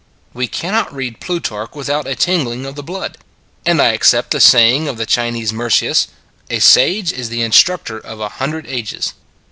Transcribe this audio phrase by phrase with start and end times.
[0.33, 3.19] We cannot read Plutarch with out a tingling of the blood;
[3.67, 6.07] and I accept the say ing of the Chinese Mercius:
[6.49, 9.13] A sage is the in structor of a hundred ages.